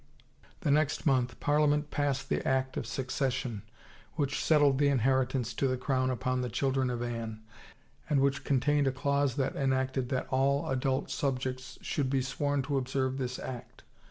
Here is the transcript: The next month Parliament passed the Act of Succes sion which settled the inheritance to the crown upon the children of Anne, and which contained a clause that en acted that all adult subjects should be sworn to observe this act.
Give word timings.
The 0.61 0.71
next 0.71 1.05
month 1.05 1.39
Parliament 1.39 1.91
passed 1.91 2.27
the 2.27 2.43
Act 2.43 2.75
of 2.75 2.87
Succes 2.87 3.33
sion 3.35 3.61
which 4.15 4.43
settled 4.43 4.79
the 4.79 4.87
inheritance 4.87 5.53
to 5.53 5.67
the 5.67 5.77
crown 5.77 6.09
upon 6.09 6.41
the 6.41 6.49
children 6.49 6.89
of 6.89 7.03
Anne, 7.03 7.43
and 8.09 8.19
which 8.19 8.43
contained 8.43 8.87
a 8.87 8.91
clause 8.91 9.35
that 9.35 9.55
en 9.55 9.71
acted 9.73 10.09
that 10.09 10.25
all 10.31 10.67
adult 10.69 11.11
subjects 11.11 11.77
should 11.83 12.09
be 12.09 12.23
sworn 12.23 12.63
to 12.63 12.79
observe 12.79 13.19
this 13.19 13.37
act. 13.37 13.83